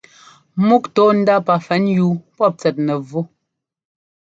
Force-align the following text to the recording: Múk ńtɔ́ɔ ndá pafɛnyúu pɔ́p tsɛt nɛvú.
Múk 0.67 0.83
ńtɔ́ɔ 0.89 1.11
ndá 1.19 1.35
pafɛnyúu 1.47 2.13
pɔ́p 2.35 2.53
tsɛt 2.59 2.75
nɛvú. 2.85 3.21